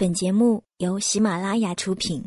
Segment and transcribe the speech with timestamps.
[0.00, 2.22] 本节目由喜马拉雅出品。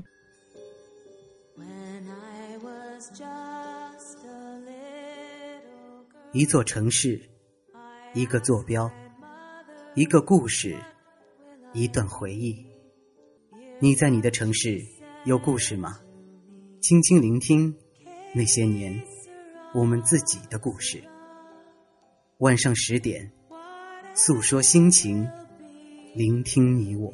[6.33, 7.29] 一座城市，
[8.13, 8.91] 一个坐标，
[9.95, 10.77] 一个故事，
[11.71, 12.65] 一段回忆。
[13.79, 14.85] 你在你的城市
[15.23, 15.97] 有故事吗？
[16.81, 17.73] 轻轻聆听
[18.35, 19.01] 那些年
[19.73, 21.01] 我们自己的故事。
[22.39, 23.31] 晚上十点，
[24.13, 25.25] 诉说心情，
[26.13, 27.13] 聆听你我。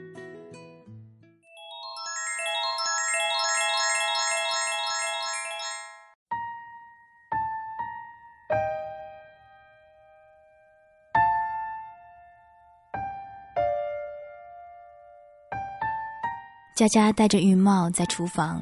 [16.81, 18.59] 佳佳戴着浴帽在厨房，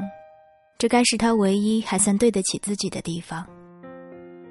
[0.78, 3.48] 这该是她唯一还算对得起自己的地方。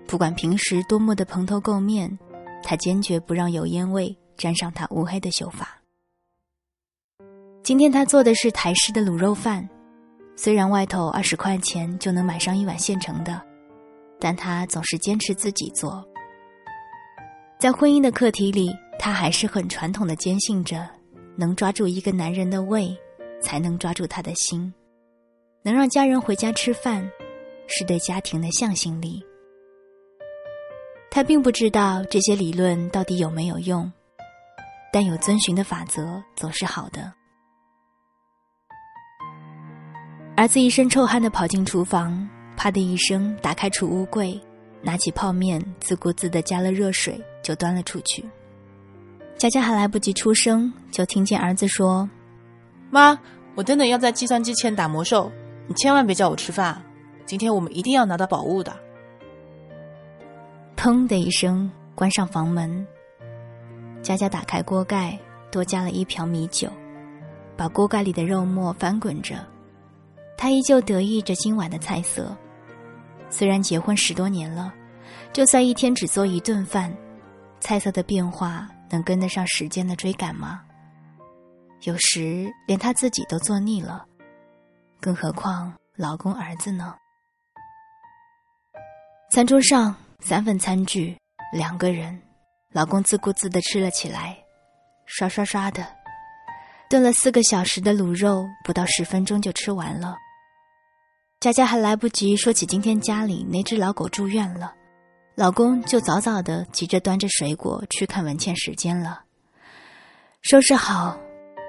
[0.07, 2.19] 不管平时多么的蓬头垢面，
[2.63, 5.69] 她坚决不让油烟味沾上她乌黑的秀发。
[7.63, 9.69] 今天她做的是台式的卤肉饭，
[10.35, 13.39] 虽然外头二十块钱就能买上一碗现成的，
[14.19, 16.03] 但她总是坚持自己做。
[17.59, 20.89] 在婚姻的课题里，她还是很传统的坚信着，
[21.37, 22.97] 能抓住一个男人的胃。
[23.41, 24.73] 才能抓住他的心，
[25.63, 27.09] 能让家人回家吃饭，
[27.67, 29.25] 是对家庭的向心力。
[31.11, 33.91] 他并不知道这些理论到底有没有用，
[34.93, 37.13] 但有遵循的法则总是好的。
[40.37, 44.41] 儿子一身臭汗的跑进厨房，啪的一声打开储物柜，
[44.83, 48.25] 拿起泡面，自顾自的加了热水，就端了出去。
[49.37, 52.09] 佳佳还来不及出声，就听见儿子说。
[52.91, 53.19] 妈，
[53.55, 55.31] 我等等要在计算机前打魔兽，
[55.67, 56.83] 你千万别叫我吃饭。
[57.27, 58.75] 今天我们一定要拿到宝物的。
[60.77, 62.87] 砰的一声，关上房门。
[64.01, 65.19] 佳佳打开锅盖，
[65.51, 66.71] 多加了一瓢米酒，
[67.57, 69.45] 把锅盖里的肉末翻滚着。
[70.37, 72.35] 她依旧得意着今晚的菜色。
[73.29, 74.73] 虽然结婚十多年了，
[75.33, 76.91] 就算一天只做一顿饭，
[77.61, 80.63] 菜色的变化能跟得上时间的追赶吗？
[81.83, 84.05] 有时连她自己都做腻了，
[85.01, 86.95] 更何况老公儿子呢？
[89.31, 91.17] 餐桌上三份餐具，
[91.53, 92.21] 两个人，
[92.73, 94.37] 老公自顾自的吃了起来，
[95.07, 95.87] 刷刷刷的，
[96.91, 100.17] 炖了四个小时的卤肉，不到十分钟就吃完了。
[101.41, 104.75] 佳佳还来不及说起今天家里那只老狗住院了，
[105.37, 109.23] 老公就早早的急着端着水果去看文倩时间了，
[110.43, 111.17] 收拾好。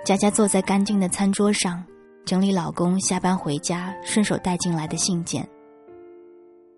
[0.09, 1.85] 佳佳坐在干净的餐桌上，
[2.25, 5.47] 整理老公下班回家顺手带进来的信件。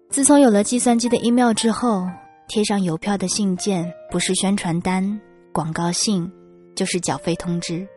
[0.10, 2.06] 自从有了计算机的 email 之后，
[2.50, 5.18] 贴上邮票的信件不是宣传单、
[5.54, 6.30] 广告信，
[6.76, 7.88] 就是缴费通知。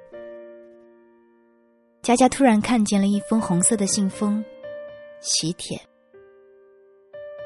[2.01, 4.41] 佳佳突然看见了一封红色的信封，
[5.21, 5.77] 喜帖。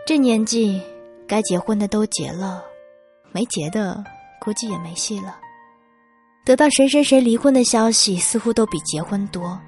[0.06, 0.78] 这年纪，
[1.26, 2.62] 该结婚的都结了，
[3.32, 4.04] 没结的
[4.42, 5.40] 估计也没戏了。
[6.48, 9.60] 得到谁谁谁离婚的消息，似乎都比结婚多。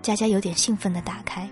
[0.00, 1.46] 佳佳有点兴奋的打开，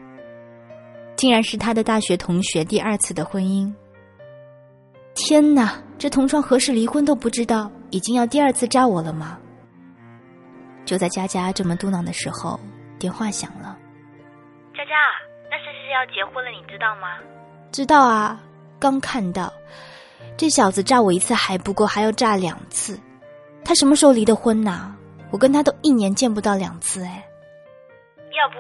[1.17, 3.71] 竟然是她的大学同学第二次的婚姻。
[5.15, 9.39] 天哪，这同窗何时离婚都不知道，已经要第二次炸我了吗？
[10.87, 12.59] 就在佳佳这么嘟囔的时候，
[12.99, 13.77] 电话响了。
[14.73, 14.95] 佳佳，
[15.51, 17.19] 那谁谁谁要结婚了，你知道吗？
[17.71, 18.41] 知道啊，
[18.79, 19.53] 刚看到，
[20.39, 22.99] 这小子炸我一次还不够，还要炸两次。
[23.71, 24.99] 他什么时候离的婚呐？
[25.31, 27.23] 我跟他都一年见不到两次哎。
[28.35, 28.59] 要不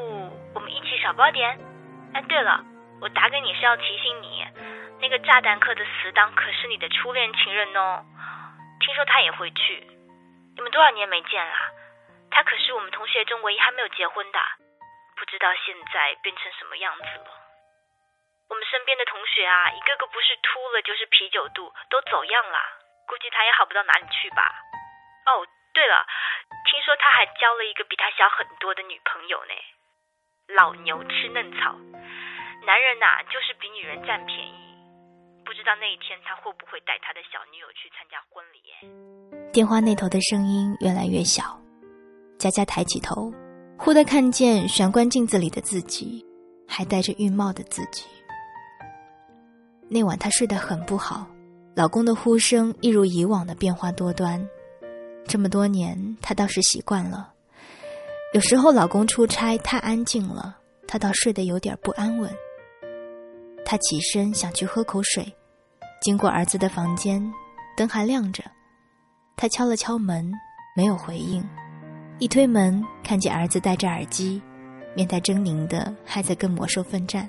[0.54, 1.50] 我们一起少包点？
[2.14, 2.62] 哎，对了，
[3.02, 4.46] 我打给你是要提醒你，
[5.02, 8.06] 那个炸弹客的死党可是你的初恋情人哦，
[8.78, 9.82] 听说他也会去。
[10.54, 11.58] 你们多少年没见啦？
[12.30, 14.38] 他可是我们同学中唯一还没有结婚的，
[15.18, 17.34] 不知道现在变成什么样子了。
[18.46, 22.58] 我们身边的同学啊，一个个不是秃了就是啤酒肚，都走样了，
[23.10, 24.54] 估计他也好不到哪里去吧。
[25.30, 26.02] 哦，对了，
[26.66, 29.54] 听说他还交了一个比他小很多的女朋友呢。
[30.58, 31.78] 老牛吃嫩草，
[32.66, 34.58] 男人呐就是比女人占便宜。
[35.46, 38.58] 不知道那一天他会不会带他的小女友去参加婚礼？
[39.52, 41.58] 电话那头的声音越来越小，
[42.38, 43.32] 佳佳抬起头，
[43.78, 46.24] 忽地看见玄关镜子里的自己，
[46.68, 48.08] 还戴着浴帽的自己。
[49.88, 51.26] 那晚她睡得很不好，
[51.76, 54.40] 老公的呼声一如以往的变化多端。
[55.26, 57.32] 这么多年，她倒是习惯了。
[58.32, 60.56] 有时候老公出差太安静了，
[60.86, 62.30] 她倒睡得有点不安稳。
[63.64, 65.32] 她起身想去喝口水。
[66.00, 67.22] 经过儿子的房间，
[67.76, 68.42] 灯还亮着。
[69.36, 70.32] 他敲了敲门，
[70.74, 71.46] 没有回应。
[72.18, 74.40] 一推门，看见儿子戴着耳机，
[74.94, 77.28] 面带狰狞的，还在跟魔兽奋战。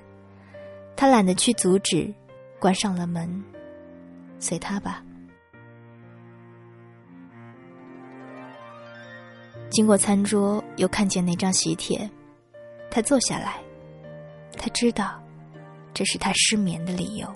[0.96, 2.14] 他懒得去阻止，
[2.60, 3.44] 关上了门。
[4.40, 5.04] 随他吧。
[9.72, 12.08] 经过餐桌，又看见那张喜帖，
[12.92, 13.56] 他坐下来。
[14.58, 15.18] 他知道，
[15.94, 17.28] 这是他失眠的理由。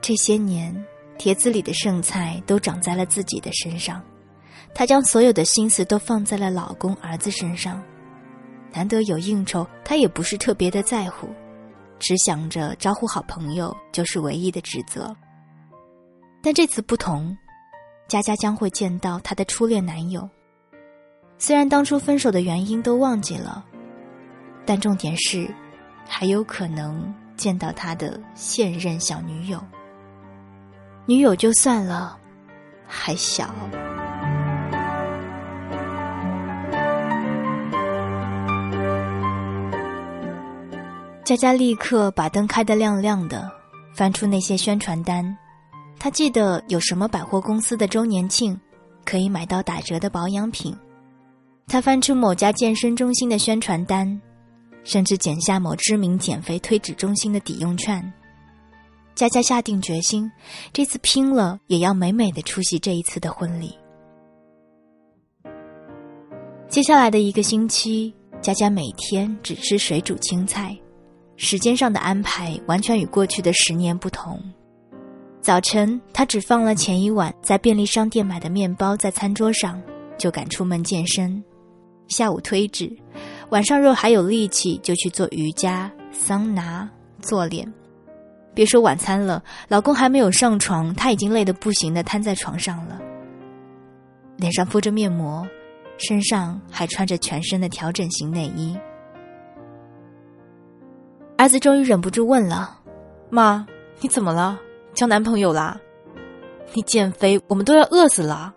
[0.00, 0.72] 这些年，
[1.18, 4.00] 帖子里的剩菜都长在了自己的身上，
[4.72, 7.82] 她将所有的心思都放在了老公、儿子身上。
[8.72, 11.28] 难得有应酬，她也不是特别的在乎，
[11.98, 15.14] 只想着招呼好朋友就是唯一的职责。
[16.40, 17.36] 但这次不同，
[18.10, 20.28] 佳佳将会见到她的初恋男友。
[21.38, 23.64] 虽然当初分手的原因都忘记了，
[24.66, 25.48] 但重点是，
[26.08, 29.62] 还有可能见到他的现任小女友。
[31.06, 32.18] 女友就算了，
[32.84, 33.54] 还小。
[41.22, 43.48] 佳佳立刻把灯开得亮亮的，
[43.94, 45.24] 翻出那些宣传单。
[46.00, 48.58] 她记得有什么百货公司的周年庆，
[49.04, 50.74] 可以买到打折的保养品。
[51.66, 54.18] 她翻出某家健身中心的宣传单，
[54.82, 58.02] 甚至剪下某知名减肥推脂中心的抵用券。
[59.14, 60.28] 佳佳下定决心，
[60.72, 63.76] 这次拼了也要美美的出席这一次的婚礼。
[66.66, 70.74] 接下来的一个星期，佳佳每天只吃水煮青菜，
[71.36, 74.42] 时间上的安排完全与过去的十年不同。
[75.50, 79.82] 早晨，他只放了前一晚在便利商店买的面包在餐桌上，
[80.16, 81.42] 就赶出门健身；
[82.06, 82.88] 下午推脂，
[83.48, 86.88] 晚上若还有力气，就去做瑜伽、桑拿、
[87.20, 87.66] 做脸。
[88.54, 93.00] 别说晚餐了，老公还没有上床，他已经累得不行的瘫在床上了，
[94.36, 95.44] 脸上敷着面膜，
[95.98, 98.78] 身上还穿着全身的调整型内衣。
[101.36, 102.78] 儿子终于忍不住问了
[103.30, 103.66] ：“妈，
[104.00, 104.56] 你怎么了？
[104.94, 105.80] 交男朋友啦？
[106.74, 108.54] 你减肥，我们都要饿死了。”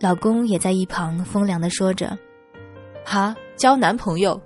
[0.00, 2.18] 老公也在一旁风凉的说着
[3.06, 4.40] ：“哈，交男朋友？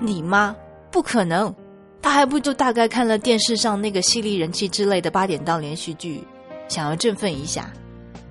[0.00, 0.54] 你妈
[0.90, 1.54] 不可能。”
[2.02, 6.22] 他还不就大概看了电视上那个犀利人气之类的八点档连续剧，
[6.68, 7.68] 想要振奋一下。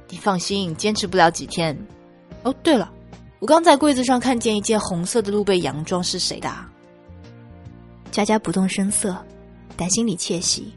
[0.10, 1.78] 你放心，坚持不了几天。
[2.44, 2.90] 哦，对了，
[3.40, 6.50] 我刚在柜子上看见一件红色的露背洋装，是谁的？
[8.12, 9.18] 佳佳不动声色，
[9.76, 10.74] 但心里窃喜。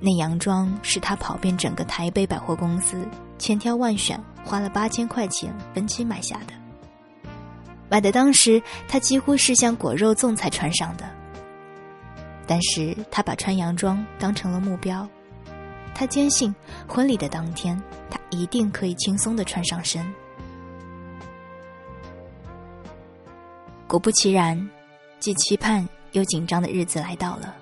[0.00, 3.06] 那洋装是他跑遍整个台北百货公司，
[3.38, 6.52] 千挑万选，花了八千块钱分期买下的。
[7.88, 11.08] 买的当时，他几乎是像果肉粽才穿上的。
[12.46, 15.08] 但是他把穿洋装当成了目标，
[15.94, 16.54] 他坚信
[16.86, 20.04] 婚礼的当天，他一定可以轻松的穿上身。
[23.86, 24.68] 果不其然，
[25.20, 27.54] 既期盼又紧张的日子来到了。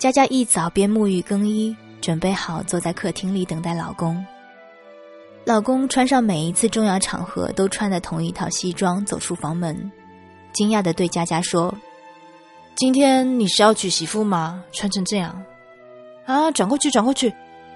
[0.00, 4.24] 佳佳一早便沐浴更衣，准备好坐在客厅里等待老公。
[5.44, 9.92] 老公穿上每一次重要场合都穿的同一套西装走出房门，
[10.54, 11.74] 惊讶的对佳佳说。
[12.76, 14.64] 今天你是要娶媳妇吗？
[14.72, 15.44] 穿成这样，
[16.24, 17.30] 啊，转过去，转过去，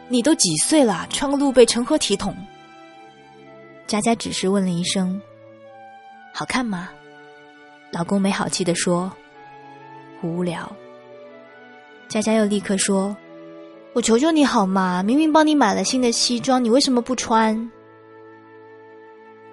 [0.08, 1.06] 你都几岁了？
[1.10, 2.34] 穿个露背成何体统？
[3.86, 5.20] 佳佳只是问了一声
[6.32, 6.88] ：“好看吗？”
[7.92, 9.12] 老公没好气的说
[10.24, 10.74] ：“无聊。”
[12.08, 13.16] 佳佳又立刻说
[13.92, 15.02] ：“我求求你好吗？
[15.02, 17.70] 明明帮你买了新的西装，你为什么不穿？”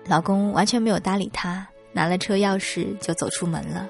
[0.05, 3.87] 老公完全没有搭理她，拿了车钥匙就走出门了。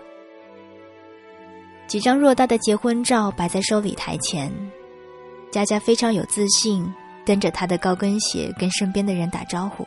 [1.87, 4.51] 几张偌大的结婚照摆在收礼台前，
[5.51, 6.89] 佳佳非常有自信，
[7.25, 9.85] 蹬着她的高跟鞋跟身边的人打招呼。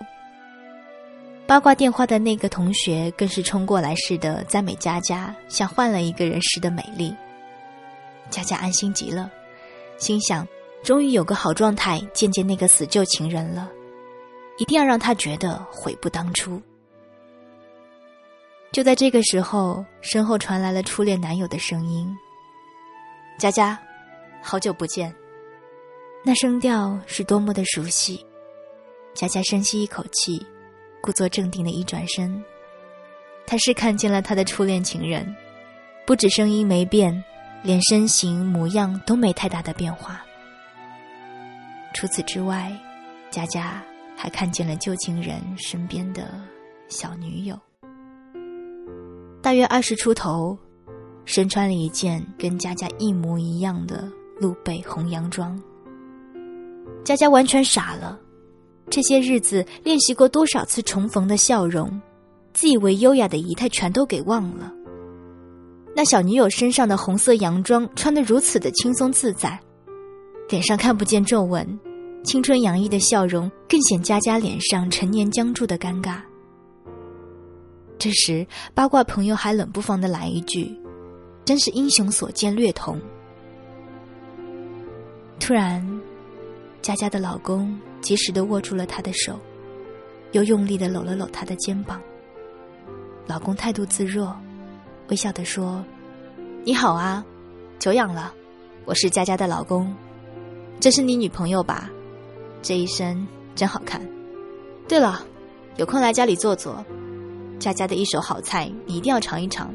[1.46, 7.14] 八卦电话的那个同学更是冲过来似的赞美佳佳像换了一个人似的美丽。
[8.34, 9.30] 佳佳安心极了，
[9.96, 10.44] 心想：
[10.82, 13.70] 终于有个好状态见见那个死旧情人了，
[14.58, 16.60] 一定要让他觉得悔不当初。
[18.72, 22.12] 就在这个时候，身后传来了初恋男友的声音
[23.38, 23.78] ：“佳佳，
[24.42, 25.14] 好久不见。”
[26.26, 28.26] 那声调是多么的熟悉。
[29.14, 30.44] 佳佳深吸一口气。
[31.00, 32.42] 故作镇定的一转身，
[33.46, 35.36] 他是看见了他的初恋情人，
[36.06, 37.22] 不止声音没变，
[37.64, 40.23] 连身形模样都没太大的变化。
[41.94, 42.71] 除此之外，
[43.30, 43.83] 佳佳
[44.14, 46.38] 还看见了旧情人身边的
[46.88, 47.59] 小女友，
[49.40, 50.56] 大约二十出头，
[51.25, 54.06] 身穿了一件跟佳佳一模一样的
[54.38, 55.59] 露背红洋装。
[57.02, 58.21] 佳佳完全傻了。
[58.90, 61.99] 这些日子练习过多少次重逢的笑容，
[62.52, 64.71] 自以为优雅的仪态全都给忘了。
[65.94, 69.58] 那小女友身上的红色洋装穿得如此的轻松自在，
[70.48, 71.78] 脸上看不见皱纹，
[72.24, 76.20] 青春洋溢的笑容更显佳佳脸上陈年僵住的尴尬。
[77.98, 80.70] 这时八卦朋友还冷不防的来一句
[81.44, 83.00] ：“真是英雄所见略同。”
[85.38, 85.82] 突然。
[86.82, 89.40] 佳佳的老公及时的握住了她的手，
[90.32, 91.98] 又用力的搂了搂她的肩膀。
[93.26, 94.36] 老公态度自若，
[95.08, 95.84] 微笑的说
[96.64, 97.23] ：“你好啊，
[97.78, 98.32] 久仰了，
[98.87, 99.94] 我是佳佳的老公，
[100.80, 101.90] 这是你女朋友吧？
[102.62, 104.00] 这一身真好看。
[104.88, 105.23] 对了，
[105.76, 106.82] 有空来家里坐坐，
[107.58, 109.75] 佳佳的一手好菜你一定要尝一尝，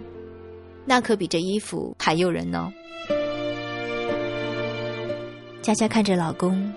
[0.84, 2.74] 那可比这衣服还诱人呢。”
[5.62, 6.74] 佳佳看着老公。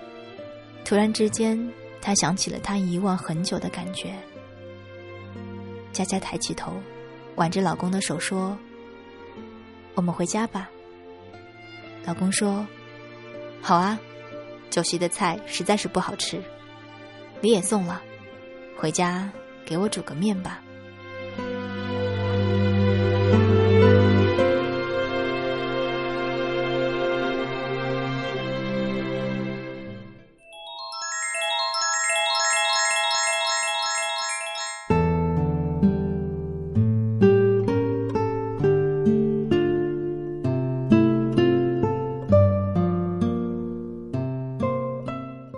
[0.85, 1.57] 突然之间，
[2.01, 4.13] 她想起了她遗忘很久的感觉。
[5.91, 6.73] 佳佳抬起头，
[7.35, 8.57] 挽着老公的手说
[9.95, 10.69] ：“我们回家吧。”
[12.05, 12.65] 老公说
[13.61, 13.99] ：“好啊，
[14.69, 16.41] 酒席的菜实在是不好吃，
[17.41, 18.01] 你也送了，
[18.77, 19.29] 回家
[19.65, 20.62] 给我煮个面吧。”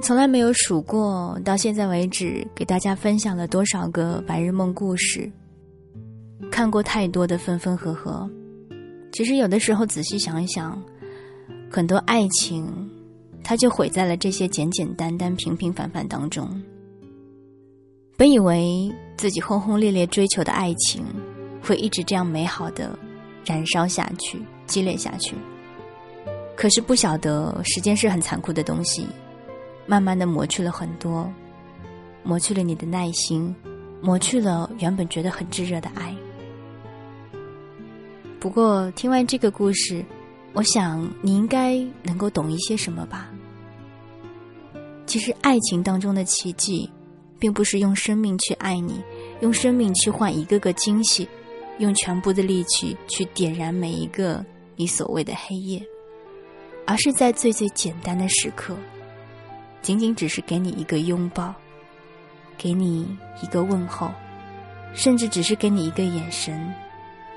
[0.05, 5.27] 从来没有数过，到现在为止，给大家分享了多少个白日梦故事。
[6.51, 8.29] 看过太多的分分合合，
[9.11, 10.79] 其实有的时候仔细想一想，
[11.71, 12.71] 很多爱情，
[13.43, 16.47] 它就毁在了这些简简单单、平平凡凡当中。
[18.15, 21.03] 本以为自己轰轰烈烈追求的爱情，
[21.63, 22.95] 会一直这样美好的
[23.43, 25.35] 燃烧下去、激烈下去，
[26.55, 29.07] 可是不晓得时间是很残酷的东西。
[29.85, 31.31] 慢慢的磨去了很多，
[32.23, 33.55] 磨去了你的耐心，
[34.01, 36.15] 磨去了原本觉得很炙热的爱。
[38.39, 40.03] 不过听完这个故事，
[40.53, 43.29] 我想你应该能够懂一些什么吧。
[45.05, 46.89] 其实爱情当中的奇迹，
[47.37, 49.01] 并不是用生命去爱你，
[49.41, 51.27] 用生命去换一个个惊喜，
[51.77, 54.43] 用全部的力气去点燃每一个
[54.75, 55.81] 你所谓的黑夜，
[56.85, 58.75] 而是在最最简单的时刻。
[59.85, 61.53] 仅仅只是给你一个拥抱，
[62.57, 64.11] 给你一个问候，
[64.95, 66.73] 甚至只是给你一个眼神，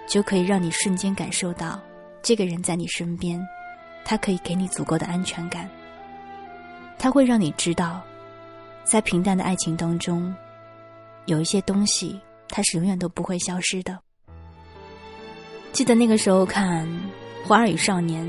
[0.06, 1.78] 就可以让你瞬间感受到
[2.22, 3.38] 这个人在你身边，
[4.02, 5.68] 他可以给你足够的安全感。
[6.96, 8.00] 他会让你知道，
[8.82, 10.34] 在平淡的爱情当中，
[11.26, 13.98] 有一些东西它是永远都不会消失的。
[15.70, 16.88] 记得那个时候看
[17.46, 18.26] 《花儿与少年》，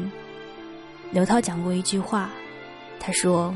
[1.09, 2.29] 刘涛讲过一句话，
[2.99, 3.55] 他说。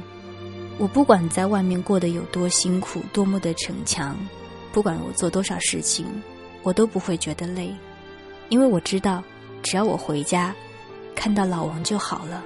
[0.79, 4.17] 我不管在外面过得有多辛苦，多么的逞强，
[4.71, 6.05] 不管我做多少事情，
[6.63, 7.73] 我都不会觉得累，
[8.49, 9.23] 因为我知道，
[9.61, 10.53] 只要我回家，
[11.15, 12.43] 看到老王就好了，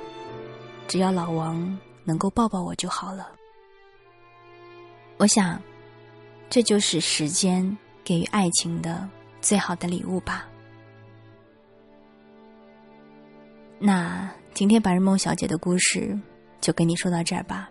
[0.88, 3.32] 只要老王能够抱抱我就好了。
[5.18, 5.60] 我想，
[6.50, 9.08] 这就是时间给予爱情的
[9.42, 10.48] 最好的礼物吧。
[13.80, 16.20] 那今天白日梦小姐的故事
[16.60, 17.70] 就跟你说到这儿吧。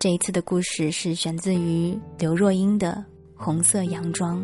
[0.00, 3.04] 这一次的故事是选自于刘若英的
[3.44, 4.42] 《红色洋装》。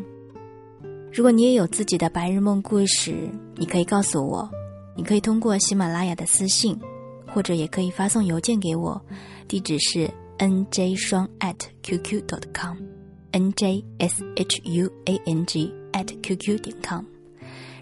[1.10, 4.46] 如果你也有自己的白日梦故事，你可以告诉我，
[4.94, 6.78] 你可以通过喜马拉雅的私信，
[7.26, 9.00] 或者也可以发送邮件给我，
[9.48, 16.04] 地址是 n j 双 at qq dot com，n j s h u a n g at
[16.20, 17.02] qq 点 com。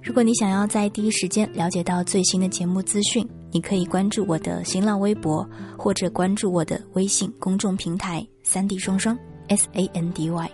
[0.05, 9.19] 如果你想要在第一时间了解到最新的节目资讯，你可以关注我的新浪微博，或者关注我的微信公众平台“三 D 双双
[9.49, 10.51] S A N D Y”。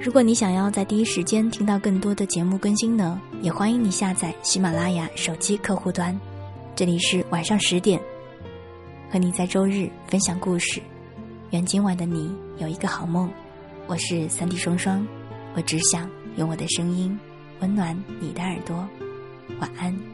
[0.00, 6.16] 如果你想要在第一时间听到更多的节目更新呢，也欢迎你下载喜马拉雅手机客户端。
[6.76, 8.00] 这里是晚上十点，
[9.10, 10.80] 和你在周日分享故事。
[11.50, 13.28] 愿今晚的你有一个好梦。
[13.88, 15.04] 我是三 D 双双，
[15.56, 17.18] 我只想用我的声音
[17.64, 18.86] 温暖你的耳朵。
[19.58, 20.13] 晚安。